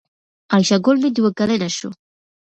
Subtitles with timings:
[0.51, 1.89] عایشه ګل مې دوه کلنه شو